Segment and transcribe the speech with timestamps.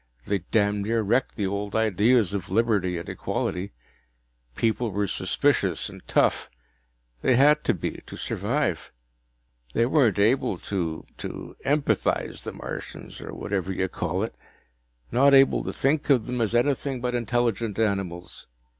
[0.25, 3.71] They damned near wrecked the old ideas of liberty and equality.
[4.55, 6.49] People were suspicious and tough
[7.21, 8.91] they'd had to be, to survive.
[9.73, 14.33] They weren't able to to empathize the Martians, or whatever you call it.
[15.11, 18.47] Not able to think of them as anything but intelligent animals.